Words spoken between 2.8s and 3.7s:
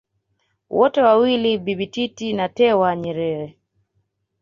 Nyerere